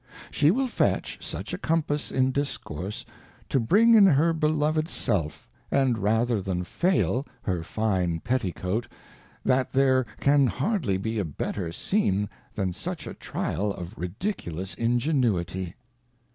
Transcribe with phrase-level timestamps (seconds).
[0.31, 3.05] She wUl fetch such a Compass in Discourse
[3.49, 8.87] to bring in her beloved Self, and rather than fail, her fine Petty Coat,
[9.45, 15.75] that there can hardly be a better Scene than such a Tryal of ridiculous Ingenuity.